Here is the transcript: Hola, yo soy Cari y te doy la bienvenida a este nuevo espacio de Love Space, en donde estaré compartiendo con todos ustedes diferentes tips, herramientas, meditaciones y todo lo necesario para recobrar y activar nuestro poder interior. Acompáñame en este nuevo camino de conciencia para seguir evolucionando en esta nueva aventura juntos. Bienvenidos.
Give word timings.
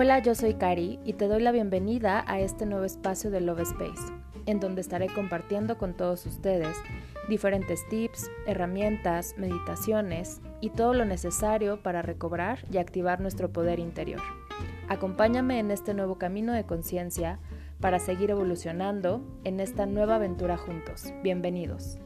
Hola, 0.00 0.20
yo 0.20 0.36
soy 0.36 0.54
Cari 0.54 1.00
y 1.04 1.14
te 1.14 1.26
doy 1.26 1.42
la 1.42 1.50
bienvenida 1.50 2.24
a 2.28 2.38
este 2.38 2.66
nuevo 2.66 2.84
espacio 2.84 3.32
de 3.32 3.40
Love 3.40 3.62
Space, 3.62 4.12
en 4.46 4.60
donde 4.60 4.80
estaré 4.80 5.08
compartiendo 5.08 5.76
con 5.76 5.96
todos 5.96 6.24
ustedes 6.24 6.76
diferentes 7.28 7.80
tips, 7.88 8.30
herramientas, 8.46 9.34
meditaciones 9.38 10.40
y 10.60 10.70
todo 10.70 10.94
lo 10.94 11.04
necesario 11.04 11.82
para 11.82 12.02
recobrar 12.02 12.60
y 12.70 12.78
activar 12.78 13.20
nuestro 13.20 13.52
poder 13.52 13.80
interior. 13.80 14.20
Acompáñame 14.86 15.58
en 15.58 15.72
este 15.72 15.94
nuevo 15.94 16.16
camino 16.16 16.52
de 16.52 16.62
conciencia 16.62 17.40
para 17.80 17.98
seguir 17.98 18.30
evolucionando 18.30 19.20
en 19.42 19.58
esta 19.58 19.86
nueva 19.86 20.14
aventura 20.14 20.56
juntos. 20.56 21.12
Bienvenidos. 21.24 21.98